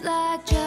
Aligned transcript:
like 0.00 0.61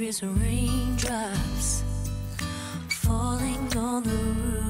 is 0.00 0.22
raindrops 0.22 1.84
falling 2.88 3.76
on 3.76 4.02
the 4.02 4.16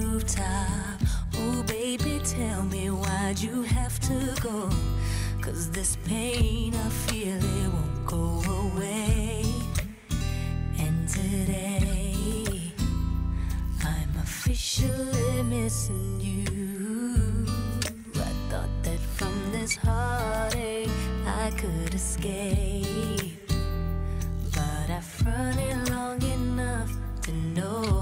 rooftop. 0.00 1.00
Oh, 1.36 1.62
baby, 1.66 2.20
tell 2.24 2.62
me 2.64 2.90
why'd 2.90 3.38
you 3.38 3.62
have 3.62 3.98
to 4.00 4.42
go? 4.42 4.68
Cause 5.40 5.70
this 5.70 5.96
pain 6.04 6.74
I 6.74 6.88
feel 6.88 7.36
it 7.36 7.72
won't 7.72 8.06
go 8.06 8.42
away. 8.62 9.44
And 10.78 11.08
today 11.08 12.72
I'm 13.82 14.10
officially 14.22 15.42
missing 15.44 16.20
you. 16.20 17.46
I 18.16 18.32
thought 18.50 18.82
that 18.82 19.00
from 19.00 19.34
this 19.52 19.76
heartache 19.76 20.88
I 21.26 21.50
could 21.56 21.94
escape. 21.94 22.83
But 25.24 25.32
I've 25.32 25.36
run 25.36 25.58
it 25.58 25.90
long 25.90 26.22
enough 26.22 26.90
to 27.22 27.32
know 27.32 27.93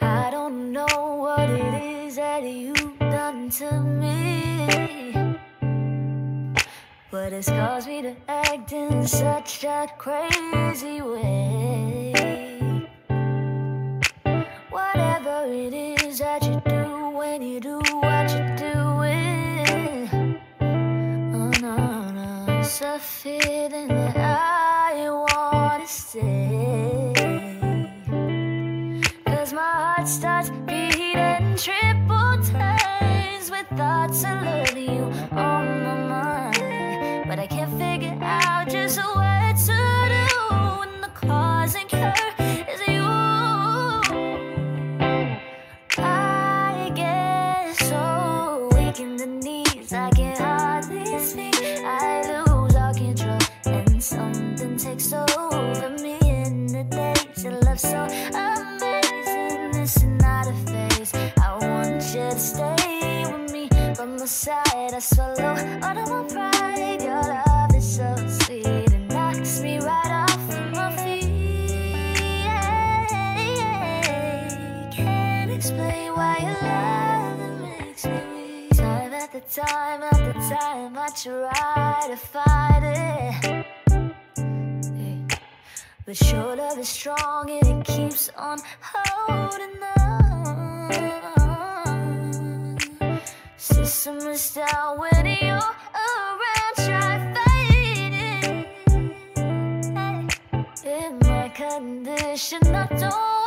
I 0.00 0.30
don't 0.30 0.72
know 0.72 1.16
what 1.20 1.50
it 1.50 1.74
is 1.74 2.16
that 2.16 2.42
you've 2.44 2.98
done 2.98 3.50
to 3.50 3.82
me 3.82 5.36
But 7.10 7.34
it's 7.34 7.50
caused 7.50 7.86
me 7.86 8.00
to 8.00 8.16
act 8.28 8.72
in 8.72 9.06
such 9.06 9.64
a 9.64 9.88
crazy 9.98 11.02
way. 11.02 12.01
A 22.80 22.98
feeling 22.98 23.88
that 23.88 24.16
I 24.16 25.08
wanna 25.10 25.86
stay. 25.86 27.12
Cause 29.26 29.52
my 29.52 29.60
heart 29.60 30.08
starts 30.08 30.48
beating 30.66 31.54
triple 31.54 32.38
times 32.50 33.50
with 33.50 33.66
thoughts 33.76 34.24
alone. 34.24 34.61
inside 64.32 64.94
I 64.94 64.98
swallow 64.98 65.56
all 65.82 65.98
of 65.98 66.08
my 66.08 66.50
pride. 66.50 67.02
Your 67.02 67.20
love 67.20 67.74
is 67.76 67.96
so 67.96 68.16
sweet 68.40 68.64
It 68.66 69.12
knocks 69.12 69.60
me 69.60 69.78
right 69.78 70.26
off 70.26 70.50
of 70.56 70.72
my 70.72 70.90
feet. 70.96 71.28
Can't 74.90 75.50
explain 75.50 76.12
why 76.14 76.38
your 76.46 76.60
love 76.62 77.60
makes 77.60 78.06
me 78.06 78.20
weak. 78.34 78.76
Time 78.78 79.12
after 79.12 79.40
time 79.40 80.02
after 80.02 80.32
time 80.54 80.96
I 80.96 81.08
try 81.22 82.06
to 82.08 82.16
fight 82.16 82.84
it. 82.84 83.66
But 86.06 86.32
your 86.32 86.56
love 86.56 86.78
is 86.78 86.88
strong 86.88 87.50
and 87.50 87.80
it 87.80 87.84
keeps 87.84 88.30
on 88.34 88.60
holding 88.80 89.82
on. 89.98 91.41
System 93.62 94.18
is 94.26 94.54
down 94.54 94.98
when 94.98 95.24
you're 95.24 95.54
around, 95.54 96.74
try 96.74 97.32
fighting. 97.32 98.66
In 100.84 101.18
my 101.20 101.48
condition, 101.54 102.58
I 102.74 102.86
don't. 102.98 103.41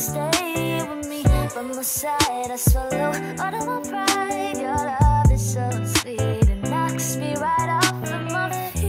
stay 0.00 0.82
with 0.88 1.06
me. 1.08 1.22
By 1.54 1.62
my 1.62 1.82
side, 1.82 2.50
I 2.50 2.56
swallow 2.56 3.12
all 3.38 3.54
of 3.54 3.66
my 3.66 3.80
pride. 3.90 4.56
Your 4.56 4.74
love 4.74 5.30
is 5.30 5.52
so 5.54 5.68
sweet. 5.84 6.20
It 6.20 6.62
knocks 6.68 7.16
me 7.16 7.34
right 7.36 7.80
off 7.82 8.02
of 8.10 8.32
my 8.32 8.70
feet 8.72 8.79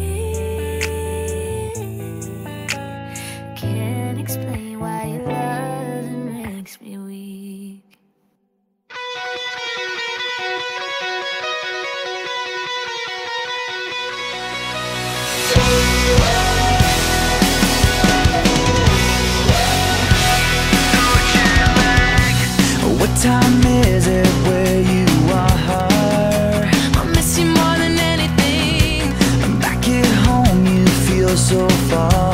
so 31.51 31.67
far. 31.89 32.30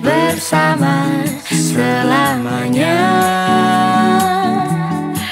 bersama 0.00 1.24
selamanya. 1.48 2.98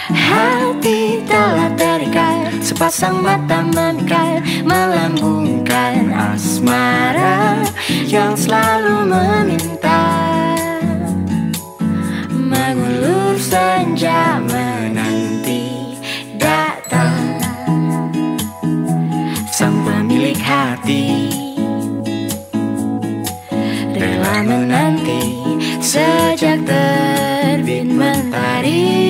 Hati 0.08 1.24
telah 1.24 1.72
terikat 1.76 2.60
Sepasang 2.60 3.24
mata 3.24 3.64
memikat 3.64 4.44
Melambungkan 4.60 6.12
asmara 6.12 7.64
Yang 8.04 8.48
selalu 8.48 8.96
meminta. 9.08 10.04
Mengulur 12.28 13.36
senjaman 13.40 14.77
Sejak 25.88 26.68
terbit 26.68 27.88
mentari 27.88 29.08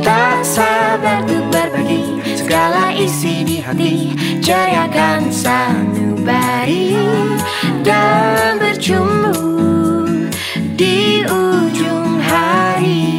Tak 0.00 0.40
sabar 0.40 1.28
untuk 1.28 1.52
berbagi 1.52 2.24
Segala 2.40 2.88
isi 2.96 3.44
di 3.44 3.60
hati 3.60 4.16
Ceriakan 4.40 5.28
sanubari. 5.28 6.96
Dan 7.84 8.56
bercumbu 8.56 9.36
di 10.76 11.20
ujung 11.28 12.20
hari. 12.24 13.12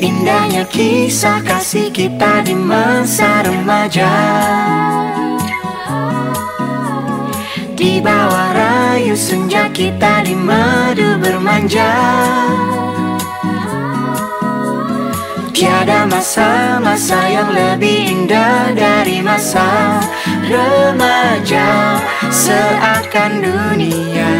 Indahnya 0.00 0.64
kisah 0.68 1.44
kasih 1.44 1.92
kita 1.92 2.40
di 2.40 2.56
masa 2.56 3.44
remaja. 3.44 4.12
Di 7.76 8.00
bawah 8.00 8.56
rayu 8.56 9.12
senja 9.12 9.68
kita 9.68 10.24
di 10.24 10.32
madu 10.32 11.20
bermanja. 11.20 11.92
Tiada 15.52 16.08
masa-masa 16.08 17.20
yang 17.28 17.52
lebih 17.52 18.16
indah 18.16 18.72
dari 18.72 19.20
masa 19.20 20.00
remaja 20.48 22.00
Seakan 22.32 23.44
dunia. 23.44 24.35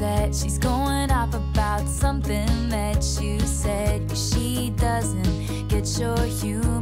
Upset. 0.00 0.34
She's 0.34 0.58
going 0.58 1.10
off 1.10 1.34
about 1.34 1.86
something 1.86 2.68
that 2.68 3.04
you 3.20 3.38
said. 3.40 4.10
She 4.16 4.70
doesn't 4.76 5.68
get 5.68 5.98
your 5.98 6.18
humor 6.24 6.79